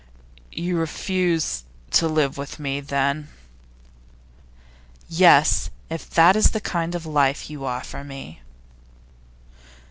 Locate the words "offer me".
7.67-8.41